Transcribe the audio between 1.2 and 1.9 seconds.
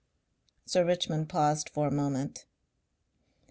paused for